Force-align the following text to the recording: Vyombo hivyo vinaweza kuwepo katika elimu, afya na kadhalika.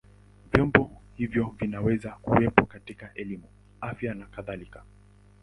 Vyombo 0.51 1.01
hivyo 1.15 1.55
vinaweza 1.59 2.11
kuwepo 2.11 2.65
katika 2.65 3.13
elimu, 3.13 3.43
afya 3.81 4.13
na 4.13 4.25
kadhalika. 4.25 4.83